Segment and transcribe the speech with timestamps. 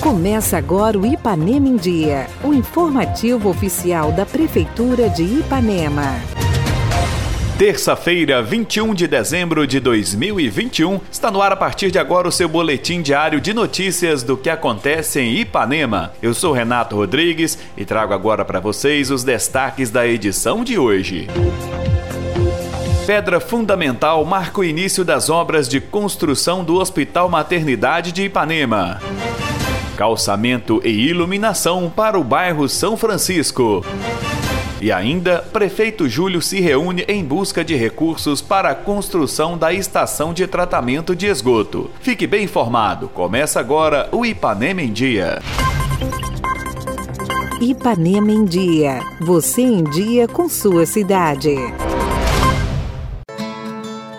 [0.00, 6.20] Começa agora o Ipanema em Dia, o informativo oficial da Prefeitura de Ipanema.
[7.56, 12.48] Terça-feira, 21 de dezembro de 2021, está no ar a partir de agora o seu
[12.48, 16.12] boletim diário de notícias do que acontece em Ipanema.
[16.20, 21.28] Eu sou Renato Rodrigues e trago agora para vocês os destaques da edição de hoje.
[23.06, 29.00] Pedra fundamental marca o início das obras de construção do Hospital Maternidade de Ipanema
[30.02, 33.84] calçamento e iluminação para o bairro São Francisco.
[34.80, 40.34] E ainda, prefeito Júlio se reúne em busca de recursos para a construção da estação
[40.34, 41.88] de tratamento de esgoto.
[42.00, 43.08] Fique bem informado.
[43.08, 45.40] Começa agora o Ipanema em Dia.
[47.60, 48.98] Ipanema em Dia.
[49.20, 51.54] Você em dia com sua cidade.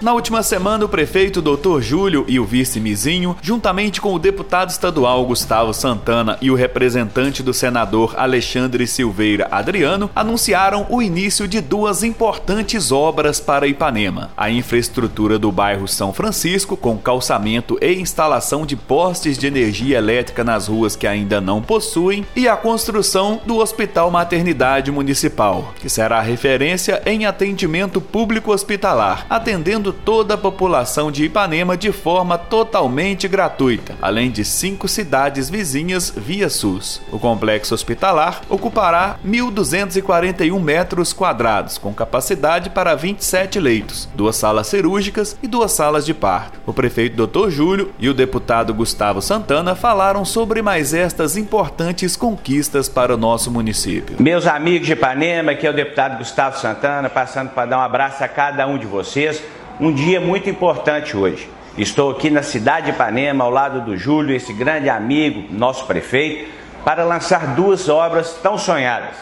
[0.00, 1.80] Na última semana, o prefeito Dr.
[1.80, 7.42] Júlio e o vice Mizinho, juntamente com o deputado estadual Gustavo Santana e o representante
[7.42, 14.48] do senador Alexandre Silveira Adriano, anunciaram o início de duas importantes obras para Ipanema: a
[14.48, 20.68] infraestrutura do bairro São Francisco, com calçamento e instalação de postes de energia elétrica nas
[20.68, 27.02] ruas que ainda não possuem, e a construção do Hospital Maternidade Municipal, que será referência
[27.04, 33.94] em atendimento público hospitalar, atendendo atendendo toda a população de Ipanema de forma totalmente gratuita,
[34.00, 37.00] além de cinco cidades vizinhas via SUS.
[37.10, 45.36] O complexo hospitalar ocupará 1.241 metros quadrados, com capacidade para 27 leitos, duas salas cirúrgicas
[45.42, 46.60] e duas salas de parto.
[46.66, 47.50] O prefeito Dr.
[47.50, 53.50] Júlio e o deputado Gustavo Santana falaram sobre mais estas importantes conquistas para o nosso
[53.50, 54.16] município.
[54.20, 58.22] Meus amigos de Ipanema, aqui é o deputado Gustavo Santana, passando para dar um abraço
[58.22, 59.42] a cada um de vocês
[59.80, 61.48] um dia muito importante hoje.
[61.76, 66.50] Estou aqui na cidade de Ipanema, ao lado do Júlio, esse grande amigo, nosso prefeito,
[66.84, 69.14] para lançar duas obras tão sonhadas.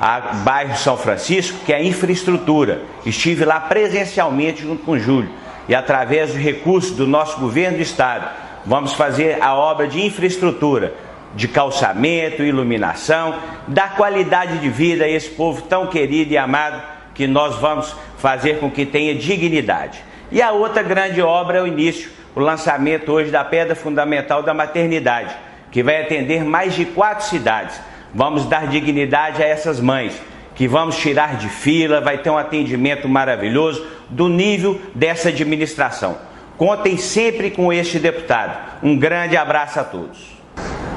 [0.00, 2.82] A bairro São Francisco, que é a infraestrutura.
[3.04, 5.30] Estive lá presencialmente junto com o Júlio
[5.68, 8.28] e através de recursos do nosso governo do estado,
[8.64, 10.94] vamos fazer a obra de infraestrutura,
[11.34, 13.34] de calçamento, iluminação,
[13.68, 16.82] da qualidade de vida a esse povo tão querido e amado
[17.14, 20.02] que nós vamos fazer com que tenha dignidade.
[20.30, 24.54] E a outra grande obra é o início, o lançamento hoje da pedra fundamental da
[24.54, 25.34] maternidade,
[25.70, 27.78] que vai atender mais de quatro cidades.
[28.14, 30.14] Vamos dar dignidade a essas mães,
[30.54, 36.16] que vamos tirar de fila, vai ter um atendimento maravilhoso do nível dessa administração.
[36.56, 38.80] Contem sempre com este deputado.
[38.82, 40.32] Um grande abraço a todos.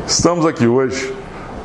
[0.06, 1.14] Estamos aqui hoje,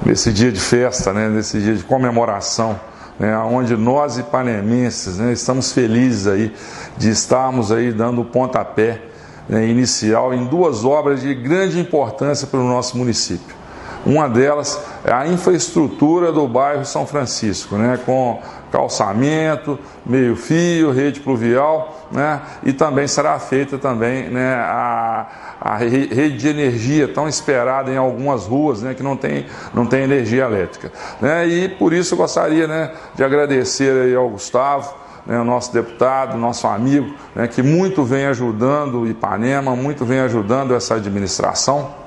[0.04, 2.80] nesse dia de festa, né, nesse dia de comemoração
[3.20, 6.54] né, onde nós ipanemenses né, estamos felizes aí
[6.96, 9.02] de estarmos aí dando o pontapé
[9.46, 13.59] né, inicial em duas obras de grande importância para o nosso município.
[14.04, 18.40] Uma delas é a infraestrutura do bairro São Francisco, né, com
[18.72, 25.26] calçamento, meio-fio, rede pluvial, né, e também será feita também né, a,
[25.60, 30.02] a rede de energia tão esperada em algumas ruas né, que não tem, não tem
[30.02, 30.90] energia elétrica.
[31.20, 34.94] Né, e por isso eu gostaria né, de agradecer aí ao Gustavo,
[35.26, 40.74] né, nosso deputado, nosso amigo, né, que muito vem ajudando o Ipanema, muito vem ajudando
[40.74, 41.99] essa administração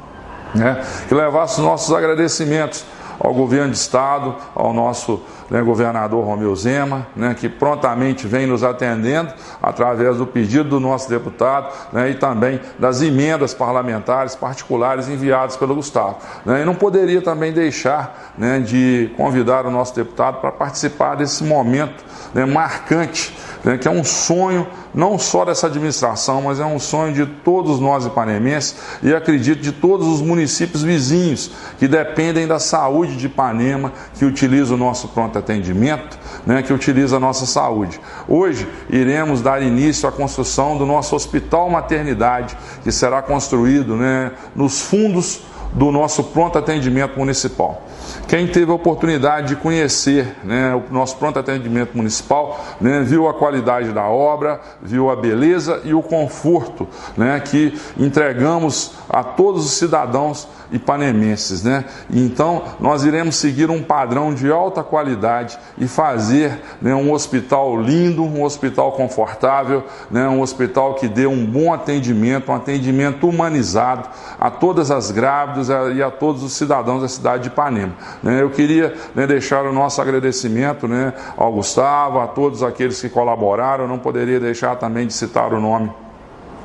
[0.53, 2.85] né, que levasse os nossos agradecimentos
[3.19, 8.63] ao governo de estado, ao nosso né, governador Romeu Zema, né, que prontamente vem nos
[8.63, 15.55] atendendo através do pedido do nosso deputado né, e também das emendas parlamentares particulares enviadas
[15.55, 16.17] pelo Gustavo.
[16.45, 21.43] Né, e não poderia também deixar né, de convidar o nosso deputado para participar desse
[21.43, 22.03] momento
[22.33, 23.33] né, marcante
[23.79, 28.05] que é um sonho não só dessa administração, mas é um sonho de todos nós
[28.05, 31.49] ipanemenses e acredito de todos os municípios vizinhos
[31.79, 37.17] que dependem da saúde de Ipanema, que utiliza o nosso pronto atendimento, né, que utiliza
[37.17, 37.99] a nossa saúde.
[38.27, 44.81] Hoje iremos dar início à construção do nosso hospital maternidade, que será construído né, nos
[44.81, 45.41] fundos
[45.73, 47.83] do nosso pronto atendimento municipal.
[48.27, 53.33] Quem teve a oportunidade de conhecer né, o nosso pronto atendimento municipal, né, viu a
[53.33, 59.73] qualidade da obra, viu a beleza e o conforto né, que entregamos a todos os
[59.73, 61.63] cidadãos ipanemenses.
[61.63, 61.85] Né?
[62.11, 68.23] Então, nós iremos seguir um padrão de alta qualidade e fazer né, um hospital lindo,
[68.23, 74.09] um hospital confortável, né, um hospital que dê um bom atendimento, um atendimento humanizado
[74.39, 77.92] a todas as grávidas e a todos os cidadãos da cidade de Ipanema.
[78.21, 78.41] Né?
[78.41, 83.85] Eu queria né, deixar o nosso agradecimento né, ao Gustavo, a todos aqueles que colaboraram,
[83.85, 85.91] Eu não poderia deixar também de citar o nome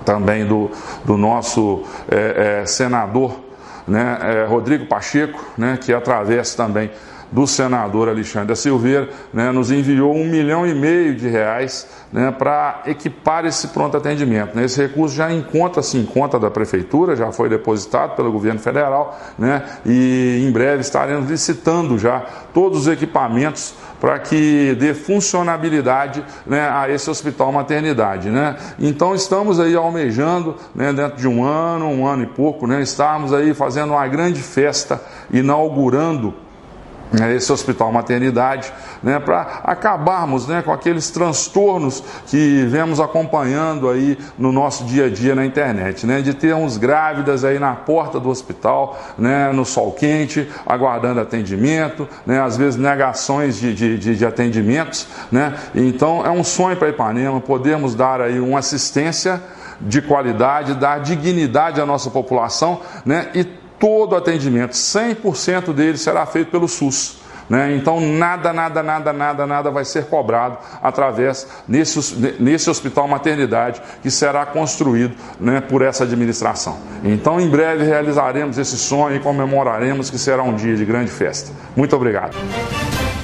[0.04, 0.70] também do,
[1.04, 3.48] do nosso é, é, senador
[3.86, 6.90] né, é, Rodrigo Pacheco, né, que através também
[7.30, 12.82] do senador Alexandre Silveira, né, nos enviou um milhão e meio de reais né, para
[12.86, 14.56] equipar esse pronto atendimento.
[14.56, 14.64] Né.
[14.64, 19.62] Esse recurso já encontra-se em conta da Prefeitura, já foi depositado pelo governo federal né,
[19.84, 22.20] e em breve estaremos licitando já
[22.52, 28.30] todos os equipamentos para que dê funcionabilidade né, a esse hospital maternidade.
[28.30, 28.56] Né?
[28.78, 33.32] Então estamos aí almejando, né, dentro de um ano, um ano e pouco, né, estarmos
[33.32, 35.02] aí fazendo uma grande festa,
[35.32, 36.34] inaugurando
[37.34, 38.72] esse hospital maternidade,
[39.02, 45.10] né, para acabarmos né, com aqueles transtornos que vemos acompanhando aí no nosso dia a
[45.10, 49.92] dia na internet, né, de termos grávidas aí na porta do hospital, né, no sol
[49.92, 56.44] quente, aguardando atendimento, né, às vezes negações de, de, de atendimentos, né, então é um
[56.44, 59.40] sonho para Ipanema podermos dar aí uma assistência
[59.80, 63.44] de qualidade, dar dignidade à nossa população, né, e
[63.78, 67.18] todo atendimento, 100% dele será feito pelo SUS.
[67.48, 67.74] Né?
[67.74, 74.10] Então, nada, nada, nada, nada, nada vai ser cobrado através nesse, nesse hospital maternidade que
[74.10, 76.78] será construído né, por essa administração.
[77.02, 81.50] Então, em breve realizaremos esse sonho e comemoraremos que será um dia de grande festa.
[81.74, 82.36] Muito obrigado.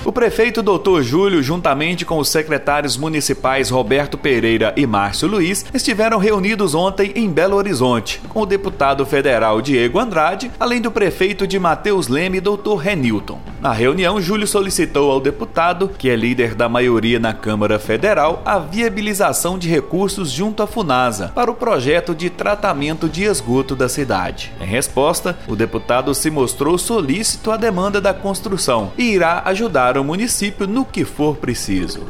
[0.05, 1.01] O prefeito Dr.
[1.01, 7.31] Júlio, juntamente com os secretários municipais Roberto Pereira e Márcio Luiz, estiveram reunidos ontem em
[7.31, 12.77] Belo Horizonte, com o deputado federal Diego Andrade, além do prefeito de Mateus Leme, Dr.
[12.79, 13.54] Renilton.
[13.65, 18.59] Na reunião, Júlio solicitou ao deputado, que é líder da maioria na Câmara Federal, a
[18.59, 24.53] viabilização de recursos junto à Funasa para o projeto de tratamento de esgoto da cidade.
[24.61, 30.05] Em resposta, o deputado se mostrou solícito à demanda da construção e irá ajudar o
[30.05, 32.03] município no que for preciso.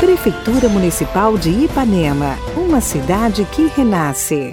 [0.00, 4.52] Prefeitura Municipal de Ipanema, uma cidade que renasce.